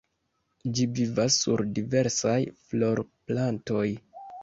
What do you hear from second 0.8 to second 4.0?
vivas sur diversaj florplantoj.